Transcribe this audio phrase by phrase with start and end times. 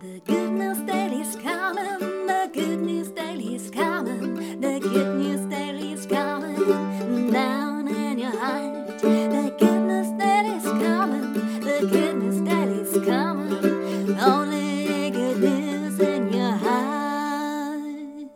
[0.00, 7.32] The good news daily's coming, the good news daily's coming, the good news daily's coming
[7.32, 9.00] down in your heart.
[9.00, 16.52] The good news daily's coming, the good news daily's coming, only good news in your
[16.52, 18.30] heart.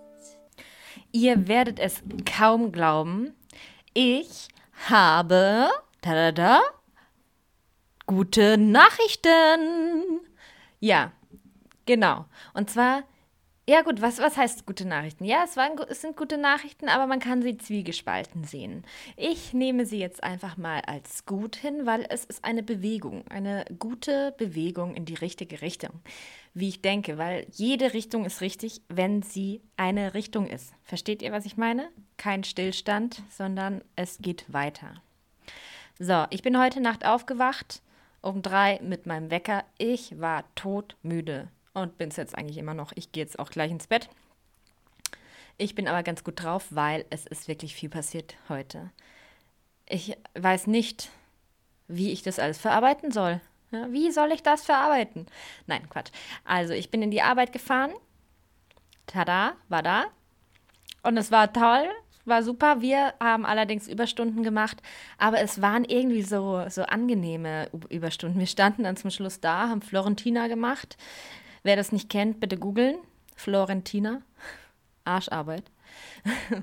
[1.12, 3.36] Ihr werdet es kaum glauben.
[3.94, 4.48] Ich
[4.88, 5.70] habe
[6.00, 6.60] tada,
[8.08, 10.22] gute Nachrichten.
[10.80, 11.12] Ja,
[11.86, 12.24] genau.
[12.54, 13.04] Und zwar,
[13.68, 15.24] ja gut, was, was heißt gute Nachrichten?
[15.24, 18.84] Ja, es, waren, es sind gute Nachrichten, aber man kann sie zwiegespalten sehen.
[19.16, 23.64] Ich nehme sie jetzt einfach mal als gut hin, weil es ist eine Bewegung, eine
[23.78, 25.92] gute Bewegung in die richtige Richtung.
[26.54, 30.74] Wie ich denke, weil jede Richtung ist richtig, wenn sie eine Richtung ist.
[30.82, 31.88] Versteht ihr, was ich meine?
[32.16, 34.94] Kein Stillstand, sondern es geht weiter.
[35.98, 37.80] So, ich bin heute Nacht aufgewacht
[38.22, 39.64] um drei mit meinem Wecker.
[39.78, 42.92] Ich war todmüde und bin es jetzt eigentlich immer noch.
[42.94, 44.08] Ich gehe jetzt auch gleich ins Bett.
[45.58, 48.90] Ich bin aber ganz gut drauf, weil es ist wirklich viel passiert heute.
[49.88, 51.10] Ich weiß nicht,
[51.88, 53.40] wie ich das alles verarbeiten soll.
[53.70, 55.26] Ja, wie soll ich das verarbeiten?
[55.66, 56.10] Nein, Quatsch.
[56.44, 57.92] Also, ich bin in die Arbeit gefahren.
[59.06, 60.04] Tada, war da.
[61.02, 61.88] Und es war toll
[62.24, 62.80] war super.
[62.80, 64.78] Wir haben allerdings Überstunden gemacht,
[65.18, 68.38] aber es waren irgendwie so, so angenehme Überstunden.
[68.38, 70.96] Wir standen dann zum Schluss da, haben Florentina gemacht.
[71.62, 72.96] Wer das nicht kennt, bitte googeln.
[73.36, 74.22] Florentina.
[75.04, 75.64] Arscharbeit.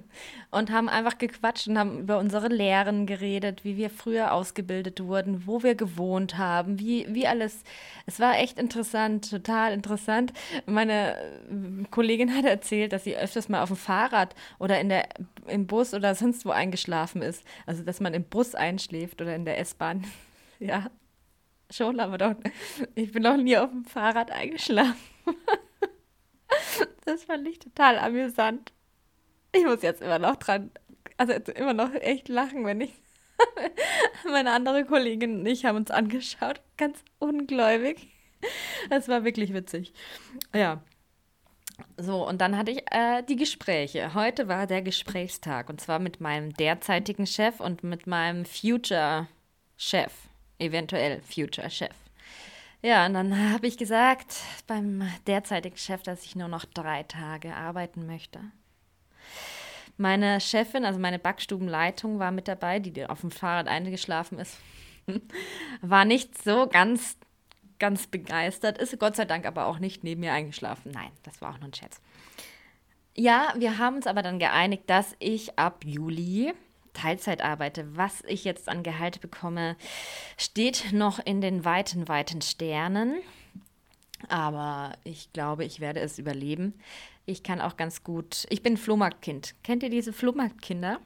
[0.51, 5.45] und haben einfach gequatscht und haben über unsere Lehren geredet, wie wir früher ausgebildet wurden,
[5.45, 7.63] wo wir gewohnt haben, wie, wie alles.
[8.05, 10.33] Es war echt interessant, total interessant.
[10.65, 15.09] Meine äh, Kollegin hat erzählt, dass sie öfters mal auf dem Fahrrad oder in der,
[15.47, 17.43] im Bus oder sonst wo eingeschlafen ist.
[17.65, 20.05] Also, dass man im Bus einschläft oder in der S-Bahn.
[20.59, 20.89] ja,
[21.71, 22.35] schon, aber doch.
[22.95, 24.95] Ich bin noch nie auf dem Fahrrad eingeschlafen.
[27.05, 28.73] das fand ich total amüsant.
[29.51, 30.71] Ich muss jetzt immer noch dran,
[31.17, 32.93] also immer noch echt lachen, wenn ich.
[34.25, 38.07] Meine andere Kollegin und ich haben uns angeschaut, ganz ungläubig.
[38.89, 39.93] Es war wirklich witzig.
[40.53, 40.81] Ja.
[41.97, 44.13] So, und dann hatte ich äh, die Gespräche.
[44.13, 50.28] Heute war der Gesprächstag und zwar mit meinem derzeitigen Chef und mit meinem Future-Chef.
[50.59, 51.95] Eventuell Future-Chef.
[52.81, 54.35] Ja, und dann habe ich gesagt
[54.67, 58.39] beim derzeitigen Chef, dass ich nur noch drei Tage arbeiten möchte.
[59.97, 64.57] Meine Chefin, also meine Backstubenleitung, war mit dabei, die auf dem Fahrrad eingeschlafen ist.
[65.81, 67.17] war nicht so ganz,
[67.79, 70.91] ganz begeistert, ist Gott sei Dank aber auch nicht neben mir eingeschlafen.
[70.93, 71.99] Nein, das war auch nur ein Scherz.
[73.15, 76.53] Ja, wir haben uns aber dann geeinigt, dass ich ab Juli
[76.99, 77.95] Teilzeit arbeite.
[77.95, 79.77] Was ich jetzt an Gehalt bekomme,
[80.37, 83.19] steht noch in den weiten, weiten Sternen.
[84.27, 86.73] Aber ich glaube, ich werde es überleben.
[87.25, 88.45] Ich kann auch ganz gut.
[88.49, 89.55] Ich bin Flohmarktkind.
[89.63, 90.99] Kennt ihr diese Flohmarktkinder?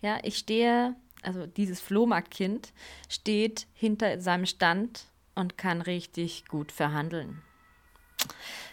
[0.00, 2.72] Ja, ich stehe, also dieses Flohmarktkind
[3.08, 7.42] steht hinter seinem Stand und kann richtig gut verhandeln.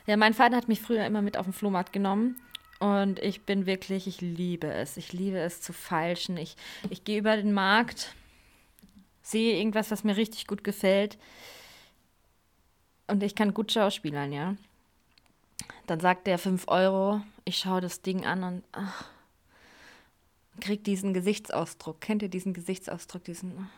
[0.06, 2.40] Ja, mein Vater hat mich früher immer mit auf den Flohmarkt genommen
[2.80, 4.98] und ich bin wirklich, ich liebe es.
[4.98, 6.38] Ich liebe es zu feilschen.
[6.38, 6.56] Ich,
[6.90, 8.14] ich gehe über den Markt,
[9.22, 11.18] sehe irgendwas, was mir richtig gut gefällt
[13.08, 14.56] und ich kann gut schauspielern, ja.
[15.88, 19.06] Dann sagt der 5 Euro, ich schaue das Ding an und ach,
[20.59, 22.02] krieg diesen Gesichtsausdruck.
[22.02, 23.24] Kennt ihr diesen Gesichtsausdruck?
[23.24, 23.70] Diesen.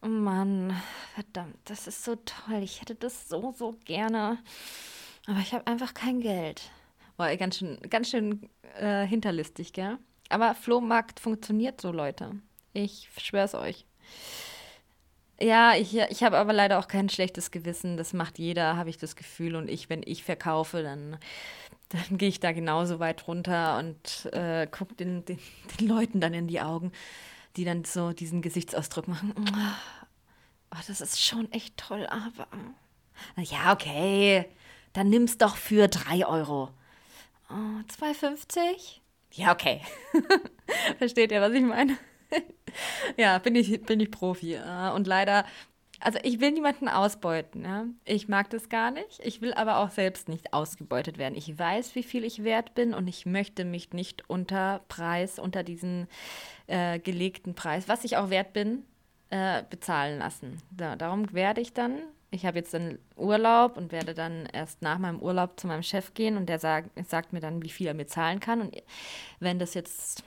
[0.00, 0.74] Oh Mann,
[1.14, 2.62] verdammt, das ist so toll.
[2.62, 4.38] Ich hätte das so, so gerne.
[5.26, 6.70] Aber ich habe einfach kein Geld.
[7.16, 9.98] War ganz schön, ganz schön äh, hinterlistig, gell?
[10.28, 12.32] Aber Flohmarkt funktioniert so, Leute.
[12.72, 13.84] Ich schwör's euch.
[15.40, 17.96] Ja, ich, ich habe aber leider auch kein schlechtes Gewissen.
[17.96, 19.56] Das macht jeder, habe ich das Gefühl.
[19.56, 21.18] Und ich, wenn ich verkaufe, dann,
[21.88, 25.38] dann gehe ich da genauso weit runter und äh, gucke den, den,
[25.78, 26.92] den Leuten dann in die Augen,
[27.56, 29.34] die dann so diesen Gesichtsausdruck machen.
[30.70, 32.46] Oh, das ist schon echt toll, aber.
[33.36, 34.46] Ja, okay.
[34.92, 36.70] Dann nimm's doch für 3 Euro.
[37.52, 39.00] Oh, 2,50?
[39.32, 39.82] Ja, okay.
[40.98, 41.98] Versteht ihr, was ich meine?
[43.16, 44.58] ja, bin ich, bin ich Profi.
[44.94, 45.44] Und leider,
[46.00, 47.64] also ich will niemanden ausbeuten.
[47.64, 47.86] Ja?
[48.04, 49.20] Ich mag das gar nicht.
[49.22, 51.34] Ich will aber auch selbst nicht ausgebeutet werden.
[51.36, 55.62] Ich weiß, wie viel ich wert bin und ich möchte mich nicht unter Preis, unter
[55.62, 56.08] diesen
[56.66, 58.84] äh, gelegten Preis, was ich auch wert bin,
[59.30, 60.58] äh, bezahlen lassen.
[60.70, 62.00] Da, darum werde ich dann
[62.32, 66.14] ich habe jetzt einen Urlaub und werde dann erst nach meinem Urlaub zu meinem Chef
[66.14, 68.62] gehen und der sagt, sagt mir dann, wie viel er mir zahlen kann.
[68.62, 68.82] Und
[69.38, 70.24] wenn das jetzt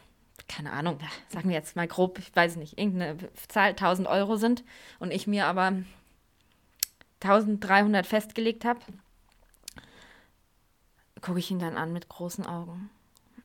[0.47, 0.99] keine Ahnung,
[1.29, 3.17] sagen wir jetzt mal grob, ich weiß nicht, irgendeine
[3.47, 4.63] Zahl 1000 Euro sind
[4.99, 5.73] und ich mir aber
[7.21, 8.79] 1300 festgelegt habe,
[11.21, 12.91] gucke ich ihn dann an mit großen Augen.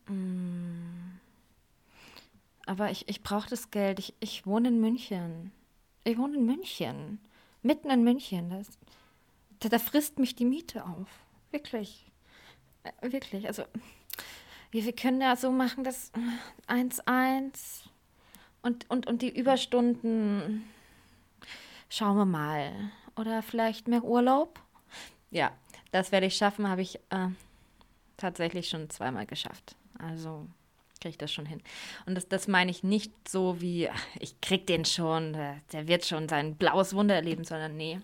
[0.06, 1.18] Mm.
[2.66, 3.98] Aber ich, ich brauche das Geld.
[3.98, 5.50] Ich, ich wohne in München.
[6.04, 7.18] Ich wohne in München.
[7.62, 8.50] Mitten in München.
[8.50, 8.78] Das,
[9.60, 11.08] da, da frisst mich die Miete auf.
[11.50, 12.10] Wirklich.
[12.84, 13.46] Äh, wirklich.
[13.46, 13.64] Also,
[14.70, 16.12] wir, wir können ja so machen, dass
[16.68, 17.82] 1-1
[18.62, 20.64] und, und, und die Überstunden.
[21.88, 22.72] Schauen wir mal.
[23.16, 24.60] Oder vielleicht mehr Urlaub?
[25.30, 25.52] Ja,
[25.90, 27.28] das werde ich schaffen, habe ich äh,
[28.16, 29.76] tatsächlich schon zweimal geschafft.
[29.98, 30.46] Also
[31.00, 31.62] kriege ich das schon hin.
[32.06, 33.88] Und das, das meine ich nicht so wie,
[34.18, 38.00] ich krieg den schon, der, wird schon sein blaues Wunder erleben, sondern nee.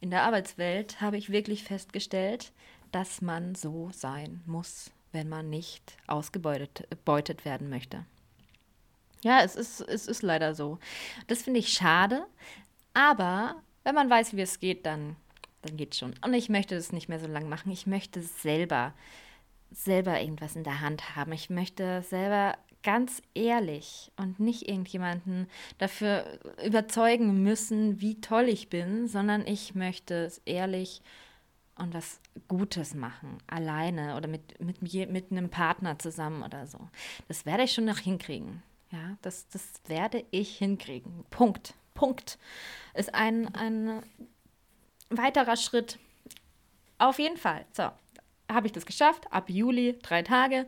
[0.00, 2.52] In der Arbeitswelt habe ich wirklich festgestellt,
[2.92, 8.04] dass man so sein muss, wenn man nicht ausgebeutet werden möchte.
[9.22, 10.78] Ja, es ist, es ist leider so.
[11.28, 12.26] Das finde ich schade,
[12.92, 15.16] aber wenn man weiß, wie es geht, dann,
[15.62, 16.14] dann geht es schon.
[16.22, 17.72] Und ich möchte das nicht mehr so lange machen.
[17.72, 18.92] Ich möchte selber
[19.74, 21.32] selber irgendwas in der Hand haben.
[21.32, 25.48] Ich möchte selber ganz ehrlich und nicht irgendjemanden
[25.78, 31.02] dafür überzeugen müssen, wie toll ich bin, sondern ich möchte es ehrlich
[31.76, 36.78] und was Gutes machen, alleine oder mit, mit, mit einem Partner zusammen oder so.
[37.26, 38.62] Das werde ich schon noch hinkriegen.
[38.90, 41.24] Ja, das, das werde ich hinkriegen.
[41.30, 41.74] Punkt.
[41.94, 42.38] Punkt.
[42.92, 44.02] Ist ein, ein
[45.10, 45.98] weiterer Schritt.
[46.98, 47.64] Auf jeden Fall.
[47.72, 47.90] So,
[48.50, 49.26] habe ich das geschafft.
[49.30, 50.66] Ab Juli drei Tage.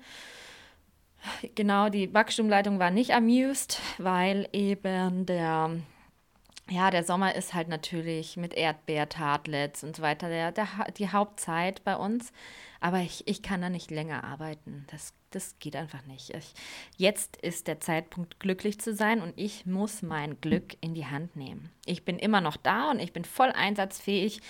[1.54, 5.70] Genau, die Backstummleitung war nicht amused, weil eben der,
[6.70, 11.82] ja, der Sommer ist halt natürlich mit Erdbeertartlets und so weiter der, der, die Hauptzeit
[11.84, 12.32] bei uns.
[12.80, 14.86] Aber ich, ich kann da nicht länger arbeiten.
[14.90, 16.30] Das, das geht einfach nicht.
[16.30, 16.52] Ich,
[16.96, 21.36] jetzt ist der Zeitpunkt, glücklich zu sein und ich muss mein Glück in die Hand
[21.36, 21.70] nehmen.
[21.86, 24.40] Ich bin immer noch da und ich bin voll einsatzfähig,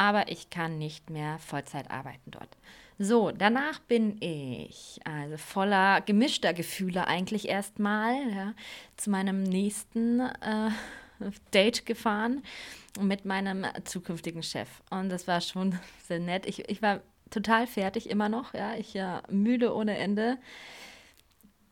[0.00, 2.56] aber ich kann nicht mehr Vollzeit arbeiten dort.
[2.98, 8.54] So, danach bin ich also voller gemischter Gefühle eigentlich erstmal ja,
[8.96, 10.70] zu meinem nächsten äh,
[11.52, 12.42] Date gefahren
[12.98, 14.70] mit meinem zukünftigen Chef.
[14.88, 16.46] Und das war schon sehr nett.
[16.46, 20.38] Ich, ich war total fertig immer noch, ja, ich ja müde ohne Ende.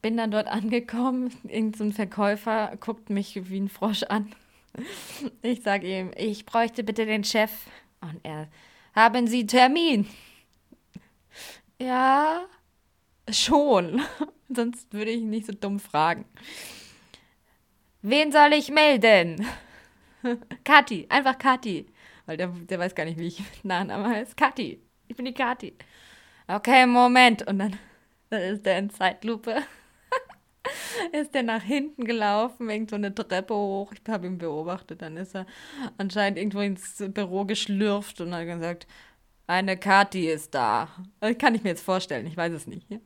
[0.02, 4.34] Bin dann dort angekommen, irgendein so Verkäufer guckt mich wie ein Frosch an.
[5.42, 7.50] Ich sage ihm, ich bräuchte bitte den Chef.
[8.00, 8.48] Und er,
[8.94, 10.08] haben Sie Termin?
[11.80, 12.46] Ja,
[13.30, 14.00] schon.
[14.48, 16.24] Sonst würde ich nicht so dumm fragen.
[18.02, 19.46] Wen soll ich melden?
[20.64, 21.86] Kathi, einfach Kathi.
[22.26, 24.36] Weil der, der weiß gar nicht, wie ich Nachname heißt.
[24.36, 25.74] Kathi, ich bin die Kathi.
[26.46, 27.46] Okay, Moment.
[27.46, 27.78] Und dann,
[28.30, 29.62] dann ist der in Zeitlupe.
[31.12, 33.92] ist der nach hinten gelaufen, irgend so eine Treppe hoch.
[33.92, 35.02] Ich habe ihn beobachtet.
[35.02, 35.46] Dann ist er
[35.96, 38.86] anscheinend irgendwo ins Büro geschlürft und hat gesagt,
[39.46, 40.88] eine Kati ist da.
[41.38, 42.90] Kann ich mir jetzt vorstellen, ich weiß es nicht.
[42.90, 43.00] Und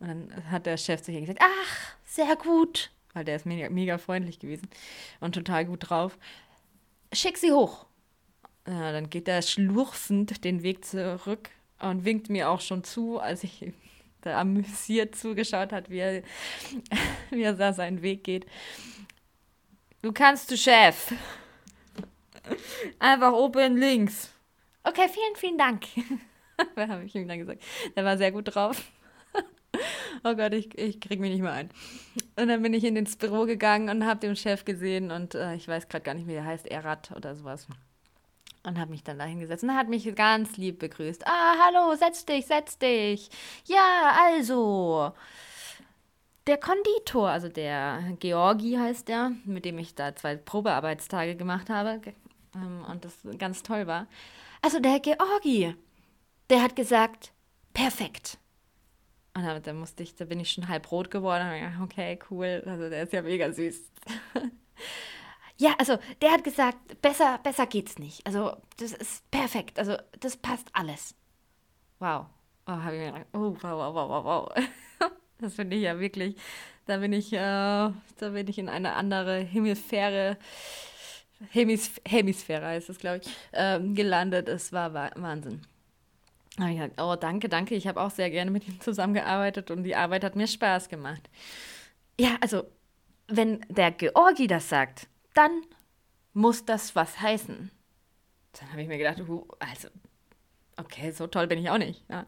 [0.00, 2.90] dann hat der Chef sich gesagt, ach, sehr gut.
[3.12, 4.68] Weil der ist mega, mega freundlich gewesen
[5.20, 6.18] und total gut drauf.
[7.12, 7.86] Schick sie hoch.
[8.66, 11.50] Ja, dann geht er schlurfend den Weg zurück
[11.80, 13.72] und winkt mir auch schon zu, als ich
[14.34, 16.22] amüsiert zugeschaut hat, wie er,
[17.30, 18.46] wie er da seinen Weg geht.
[20.02, 21.12] Du kannst, du Chef.
[22.98, 24.32] Einfach oben links.
[24.84, 25.84] Okay, vielen, vielen Dank.
[26.76, 27.62] habe ich ihm dann gesagt.
[27.96, 28.90] Der war sehr gut drauf.
[30.24, 31.70] oh Gott, ich, ich krieg mich nicht mehr ein.
[32.36, 35.54] Und dann bin ich in ins Büro gegangen und habe den Chef gesehen und äh,
[35.54, 37.66] ich weiß gerade gar nicht, wie der heißt, Erat oder sowas.
[38.64, 41.26] Und habe mich dann da hingesetzt und hat mich ganz lieb begrüßt.
[41.26, 43.30] Ah, hallo, setz dich, setz dich.
[43.64, 45.12] Ja, also.
[46.46, 52.00] Der Konditor, also der Georgi heißt der, mit dem ich da zwei Probearbeitstage gemacht habe
[52.54, 54.06] ähm, und das ganz toll war,
[54.62, 55.74] also der Georgi,
[56.48, 57.32] der hat gesagt,
[57.74, 58.38] perfekt.
[59.34, 61.46] Und da, da musste ich, da bin ich schon halb rot geworden.
[61.82, 62.62] Okay, cool.
[62.66, 63.82] Also der ist ja mega süß.
[65.58, 68.26] ja, also der hat gesagt, besser, besser geht's nicht.
[68.26, 69.78] Also das ist perfekt.
[69.78, 71.14] Also das passt alles.
[71.98, 72.26] Wow.
[72.66, 75.10] Oh, habe ich mir gedacht, oh, wow, wow, wow, wow, wow.
[75.38, 76.36] das finde ich ja wirklich,
[76.86, 80.36] da bin ich, äh, da bin ich in eine andere Hemisphäre
[81.50, 84.48] Hemis Hemisphäre heißt es, glaube ich, ähm, gelandet.
[84.48, 85.62] Es war Wahnsinn.
[86.56, 87.74] Da ich gesagt, oh, danke, danke.
[87.76, 91.30] Ich habe auch sehr gerne mit ihm zusammengearbeitet und die Arbeit hat mir Spaß gemacht.
[92.18, 92.64] Ja, also,
[93.28, 95.62] wenn der Georgi das sagt, dann
[96.32, 97.70] muss das was heißen.
[98.52, 99.20] Dann habe ich mir gedacht,
[99.58, 99.88] also,
[100.76, 102.04] okay, so toll bin ich auch nicht.
[102.08, 102.26] Ja.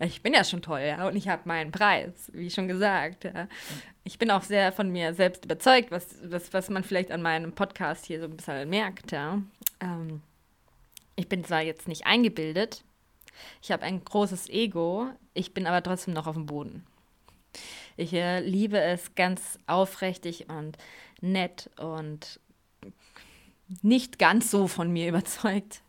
[0.00, 3.24] Ich bin ja schon toll, ja, und ich habe meinen Preis, wie schon gesagt.
[3.24, 3.48] Ja.
[4.04, 7.52] Ich bin auch sehr von mir selbst überzeugt, was, was, was man vielleicht an meinem
[7.52, 9.12] Podcast hier so ein bisschen merkt.
[9.12, 9.42] Ja.
[9.80, 10.22] Ähm,
[11.16, 12.84] ich bin zwar jetzt nicht eingebildet,
[13.60, 16.84] Ich habe ein großes Ego, ich bin aber trotzdem noch auf dem Boden.
[17.98, 20.78] Ich äh, liebe es ganz aufrichtig und
[21.20, 22.38] nett und
[23.82, 25.82] nicht ganz so von mir überzeugt,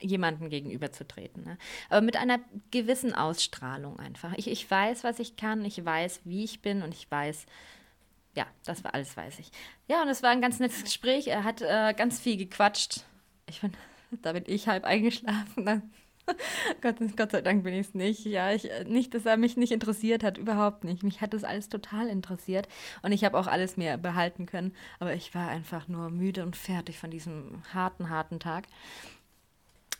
[0.00, 1.44] jemandem gegenüberzutreten.
[1.44, 1.58] Ne?
[1.90, 2.40] Aber mit einer
[2.72, 4.34] gewissen Ausstrahlung einfach.
[4.36, 7.46] Ich, ich weiß, was ich kann, ich weiß, wie ich bin und ich weiß,
[8.34, 9.52] ja, das war alles, weiß ich.
[9.86, 11.28] Ja, und es war ein ganz nettes Gespräch.
[11.28, 13.04] Er hat äh, ganz viel gequatscht.
[13.48, 13.72] Ich bin,
[14.22, 15.64] da bin ich halb eingeschlafen.
[15.64, 15.92] Dann
[16.80, 18.24] Gott, Gott sei Dank bin ich es nicht.
[18.24, 21.02] Ja, ich, äh, nicht, dass er mich nicht interessiert hat, überhaupt nicht.
[21.02, 22.68] Mich hat das alles total interessiert
[23.02, 24.74] und ich habe auch alles mehr behalten können.
[25.00, 28.66] Aber ich war einfach nur müde und fertig von diesem harten, harten Tag,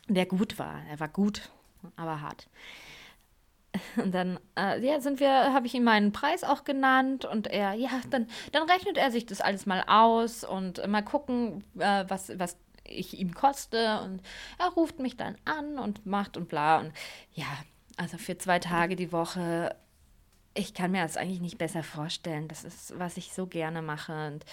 [0.07, 0.81] der gut war.
[0.89, 1.49] Er war gut,
[1.95, 2.47] aber hart.
[3.97, 7.73] Und dann äh, ja, sind wir, habe ich ihm meinen Preis auch genannt und er,
[7.73, 12.31] ja, dann, dann rechnet er sich das alles mal aus und mal gucken, äh, was,
[12.39, 14.01] was ich ihm koste.
[14.01, 14.21] Und
[14.57, 16.79] er ruft mich dann an und macht und bla.
[16.79, 16.93] Und
[17.33, 17.45] ja,
[17.97, 19.75] also für zwei Tage die Woche,
[20.53, 22.47] ich kann mir das eigentlich nicht besser vorstellen.
[22.47, 24.27] Das ist, was ich so gerne mache.
[24.27, 24.45] Und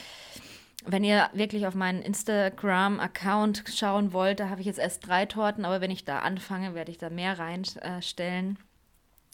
[0.84, 5.64] wenn ihr wirklich auf meinen Instagram-Account schauen wollt, da habe ich jetzt erst drei Torten,
[5.64, 8.58] aber wenn ich da anfange, werde ich da mehr reinstellen,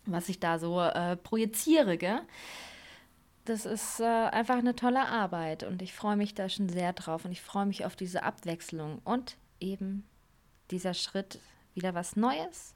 [0.05, 1.97] was ich da so äh, projiziere.
[1.97, 2.21] Gell?
[3.49, 7.25] Das ist äh, einfach eine tolle Arbeit und ich freue mich da schon sehr drauf
[7.25, 10.07] und ich freue mich auf diese Abwechslung und eben
[10.71, 11.41] dieser Schritt
[11.75, 12.75] wieder was Neues.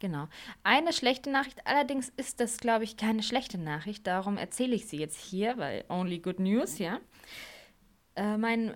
[0.00, 0.28] Genau.
[0.64, 4.06] Eine schlechte Nachricht allerdings ist das, glaube ich, keine schlechte Nachricht.
[4.06, 7.00] Darum erzähle ich sie jetzt hier, weil only good news, ja.
[8.16, 8.74] Äh, mein,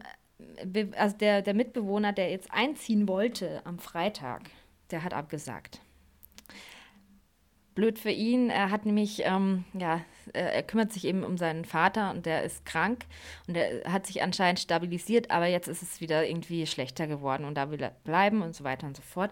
[0.96, 4.42] also der, der Mitbewohner, der jetzt einziehen wollte am Freitag,
[4.90, 5.80] der hat abgesagt
[7.78, 8.50] blöd für ihn.
[8.50, 10.00] Er hat nämlich, ähm, ja,
[10.32, 13.06] er kümmert sich eben um seinen Vater und der ist krank
[13.46, 17.54] und er hat sich anscheinend stabilisiert, aber jetzt ist es wieder irgendwie schlechter geworden und
[17.54, 19.30] da will er bleiben und so weiter und so fort.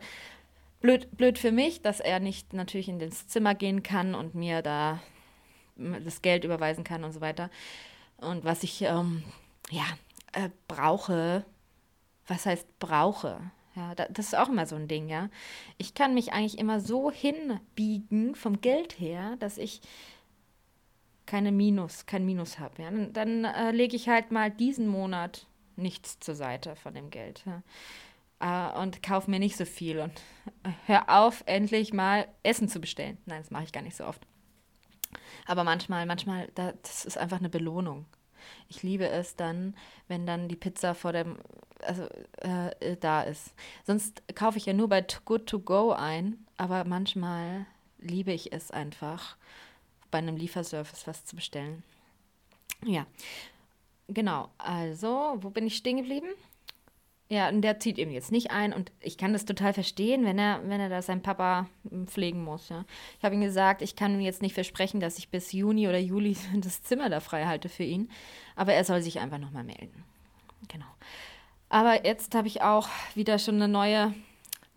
[0.80, 4.62] Blöd, blöd für mich, dass er nicht natürlich in das Zimmer gehen kann und mir
[4.62, 5.00] da
[5.74, 7.50] das Geld überweisen kann und so weiter.
[8.18, 9.24] Und was ich, ähm,
[9.70, 9.84] ja,
[10.34, 11.44] äh, brauche,
[12.28, 13.40] was heißt brauche?
[13.76, 15.28] Ja, das ist auch immer so ein Ding, ja.
[15.76, 19.82] Ich kann mich eigentlich immer so hinbiegen vom Geld her, dass ich
[21.26, 22.82] keine Minus, kein Minus habe.
[22.82, 22.90] Ja.
[22.90, 27.44] Dann, dann äh, lege ich halt mal diesen Monat nichts zur Seite von dem Geld.
[27.44, 27.62] Ja.
[28.40, 30.12] Äh, und kaufe mir nicht so viel und
[30.62, 33.18] äh, hör auf, endlich mal Essen zu bestellen.
[33.26, 34.22] Nein, das mache ich gar nicht so oft.
[35.46, 38.06] Aber manchmal, manchmal, das ist einfach eine Belohnung.
[38.68, 39.74] Ich liebe es dann,
[40.08, 41.36] wenn dann die Pizza vor dem,
[41.82, 42.06] also
[42.38, 43.52] äh, da ist.
[43.84, 47.66] Sonst kaufe ich ja nur bei Good to Go ein, aber manchmal
[47.98, 49.36] liebe ich es einfach,
[50.10, 51.82] bei einem Lieferservice was zu bestellen.
[52.84, 53.06] Ja,
[54.08, 54.50] genau.
[54.58, 56.28] Also, wo bin ich stehen geblieben?
[57.28, 60.38] Ja, und der zieht eben jetzt nicht ein und ich kann das total verstehen, wenn
[60.38, 62.68] er, wenn er da seinen Papa hm, pflegen muss.
[62.68, 62.84] Ja.
[63.18, 65.98] Ich habe ihm gesagt, ich kann ihm jetzt nicht versprechen, dass ich bis Juni oder
[65.98, 68.10] Juli das Zimmer da frei halte für ihn,
[68.54, 70.04] aber er soll sich einfach nochmal melden.
[70.68, 70.86] Genau.
[71.68, 74.14] Aber jetzt habe ich auch wieder schon eine neue,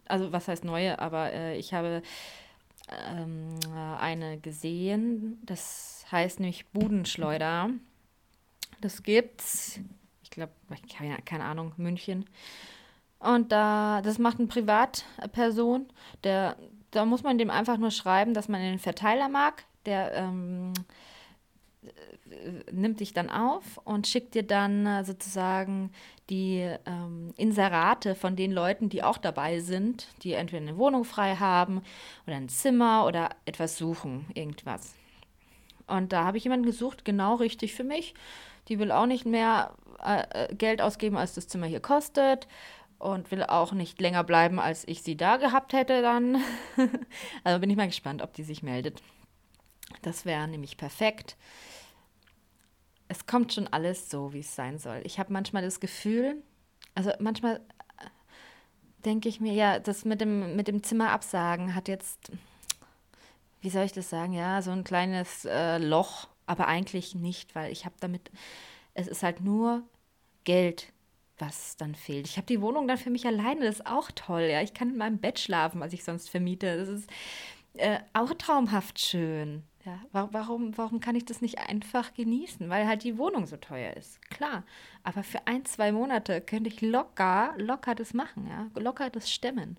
[0.06, 2.02] also was heißt neue, aber äh, ich habe
[2.90, 3.60] ähm,
[4.00, 7.70] eine gesehen, das heißt nämlich Budenschleuder.
[8.82, 9.80] Das gibt's
[10.30, 10.54] ich glaube,
[10.96, 12.26] keine, keine Ahnung, München.
[13.20, 15.88] Und da, das macht eine Privatperson,
[16.24, 16.56] der,
[16.92, 19.66] da muss man dem einfach nur schreiben, dass man den Verteiler mag.
[19.86, 20.74] Der ähm,
[22.72, 25.92] nimmt dich dann auf und schickt dir dann äh, sozusagen
[26.30, 31.36] die ähm, Inserate von den Leuten, die auch dabei sind, die entweder eine Wohnung frei
[31.36, 31.82] haben
[32.28, 34.94] oder ein Zimmer oder etwas suchen, irgendwas.
[35.88, 38.14] Und da habe ich jemanden gesucht, genau richtig für mich.
[38.68, 42.48] Die will auch nicht mehr äh, äh, Geld ausgeben, als das Zimmer hier kostet
[43.00, 46.38] und will auch nicht länger bleiben, als ich sie da gehabt hätte dann.
[47.44, 49.02] also bin ich mal gespannt, ob die sich meldet.
[50.02, 51.38] Das wäre nämlich perfekt.
[53.08, 55.02] Es kommt schon alles so, wie es sein soll.
[55.04, 56.44] Ich habe manchmal das Gefühl,
[56.94, 58.06] also manchmal äh,
[59.06, 62.32] denke ich mir, ja, das mit dem, mit dem Zimmer absagen hat jetzt,
[63.62, 67.72] wie soll ich das sagen, ja, so ein kleines äh, Loch, aber eigentlich nicht, weil
[67.72, 68.30] ich habe damit
[69.00, 69.84] es ist halt nur
[70.44, 70.92] Geld,
[71.38, 72.28] was dann fehlt.
[72.28, 74.42] Ich habe die Wohnung dann für mich alleine, das ist auch toll.
[74.42, 76.78] Ja, ich kann in meinem Bett schlafen, was ich sonst vermiete.
[76.78, 77.10] Das ist
[77.76, 79.64] äh, auch traumhaft schön.
[79.86, 82.70] Ja, warum, warum kann ich das nicht einfach genießen?
[82.70, 84.22] Weil halt die Wohnung so teuer ist.
[84.30, 84.66] Klar.
[85.04, 88.70] Aber für ein, zwei Monate könnte ich locker, locker das machen, ja.
[88.80, 89.78] Locker das stemmen.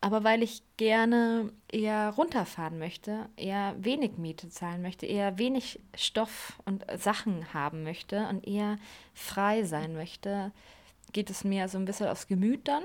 [0.00, 6.60] Aber weil ich gerne eher runterfahren möchte, eher wenig Miete zahlen möchte, eher wenig Stoff
[6.64, 8.78] und Sachen haben möchte und eher
[9.14, 10.52] frei sein möchte,
[11.12, 12.84] geht es mir so ein bisschen aufs Gemüt dann.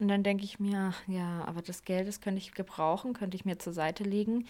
[0.00, 3.36] Und dann denke ich mir, ach, ja, aber das Geld, das könnte ich gebrauchen, könnte
[3.36, 4.46] ich mir zur Seite legen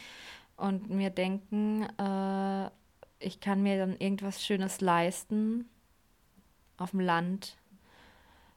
[0.56, 2.70] und mir denken, äh,
[3.18, 5.68] ich kann mir dann irgendwas Schönes leisten
[6.76, 7.56] auf dem Land,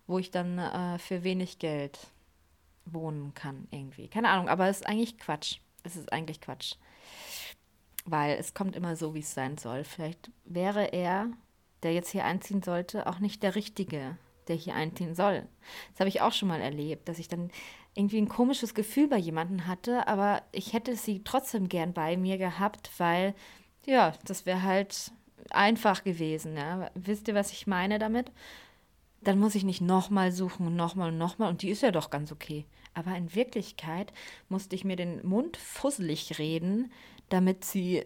[0.06, 2.00] wo ich dann äh, für wenig Geld
[2.86, 4.08] wohnen kann irgendwie.
[4.08, 5.58] Keine Ahnung, aber es ist eigentlich Quatsch.
[5.84, 6.76] Es ist eigentlich Quatsch.
[8.06, 9.84] Weil es kommt immer so, wie es sein soll.
[9.84, 11.28] Vielleicht wäre er,
[11.84, 15.48] der jetzt hier einziehen sollte, auch nicht der Richtige, der hier einziehen soll.
[15.92, 17.50] Das habe ich auch schon mal erlebt, dass ich dann
[17.96, 22.38] irgendwie ein komisches Gefühl bei jemandem hatte, aber ich hätte sie trotzdem gern bei mir
[22.38, 23.36] gehabt, weil,
[23.86, 25.12] ja, das wäre halt
[25.52, 26.58] einfach gewesen.
[26.58, 26.90] Ja.
[26.96, 28.32] Wisst ihr, was ich meine damit?
[29.24, 32.10] Dann muss ich nicht nochmal suchen und nochmal und nochmal und die ist ja doch
[32.10, 32.66] ganz okay.
[32.94, 34.14] Aber in Wirklichkeit
[34.50, 36.92] musste ich mir den Mund fusselig reden,
[37.30, 38.06] damit sie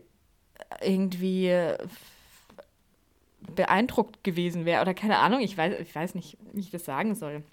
[0.82, 1.74] irgendwie
[3.56, 7.16] beeindruckt gewesen wäre oder keine Ahnung, ich weiß, ich weiß nicht, wie ich das sagen
[7.16, 7.44] soll.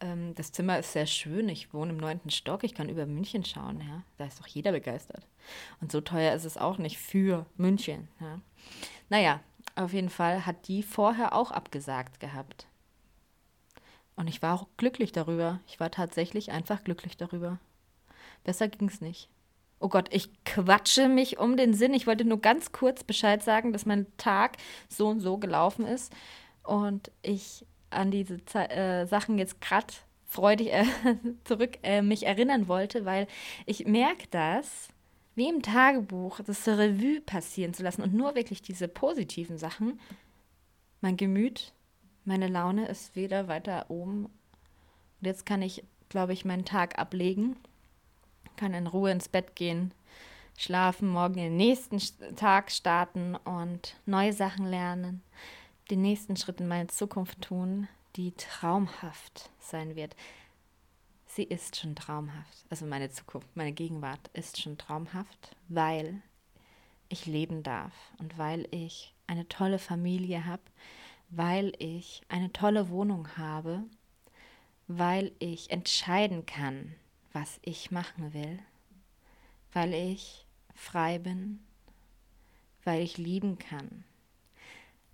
[0.00, 1.48] Ähm, das Zimmer ist sehr schön.
[1.48, 2.64] Ich wohne im neunten Stock.
[2.64, 3.80] Ich kann über München schauen.
[3.80, 4.02] Ja?
[4.16, 5.26] Da ist doch jeder begeistert.
[5.80, 8.08] Und so teuer ist es auch nicht für München.
[8.20, 8.40] Ja?
[9.08, 9.40] Naja,
[9.78, 12.66] auf jeden Fall hat die vorher auch abgesagt gehabt.
[14.16, 15.60] Und ich war auch glücklich darüber.
[15.66, 17.58] Ich war tatsächlich einfach glücklich darüber.
[18.42, 19.28] Besser ging es nicht.
[19.80, 21.94] Oh Gott, ich quatsche mich um den Sinn.
[21.94, 24.56] Ich wollte nur ganz kurz Bescheid sagen, dass mein Tag
[24.88, 26.12] so und so gelaufen ist.
[26.64, 29.94] Und ich an diese Ze äh, Sachen jetzt gerade
[30.26, 30.84] freudig äh,
[31.44, 33.28] zurück äh, mich erinnern wollte, weil
[33.66, 34.88] ich merke das,
[35.38, 40.00] wie im Tagebuch, das Revue passieren zu lassen und nur wirklich diese positiven Sachen.
[41.00, 41.72] Mein Gemüt,
[42.24, 44.24] meine Laune ist wieder weiter oben.
[44.26, 44.32] Und
[45.22, 47.56] jetzt kann ich, glaube ich, meinen Tag ablegen,
[48.56, 49.94] kann in Ruhe ins Bett gehen,
[50.56, 52.00] schlafen, morgen den nächsten
[52.34, 55.22] Tag starten und neue Sachen lernen
[55.88, 60.14] den nächsten Schritt in meine Zukunft tun, die traumhaft sein wird.
[61.28, 62.64] Sie ist schon traumhaft.
[62.70, 66.22] Also meine Zukunft, meine Gegenwart ist schon traumhaft, weil
[67.08, 70.62] ich leben darf und weil ich eine tolle Familie habe,
[71.28, 73.84] weil ich eine tolle Wohnung habe,
[74.88, 76.94] weil ich entscheiden kann,
[77.32, 78.58] was ich machen will,
[79.72, 81.60] weil ich frei bin,
[82.84, 84.04] weil ich lieben kann,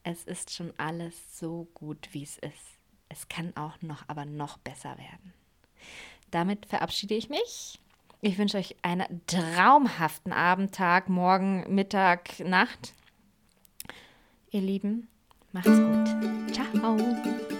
[0.04, 2.78] es ist schon alles so gut, wie es ist.
[3.08, 5.34] Es kann auch noch, aber noch besser werden.
[6.30, 7.78] Damit verabschiede ich mich.
[8.20, 12.94] Ich wünsche euch einen traumhaften Abend, Tag, Morgen, Mittag, Nacht.
[14.50, 15.08] Ihr Lieben,
[15.52, 16.52] macht's gut.
[16.54, 17.53] Ciao.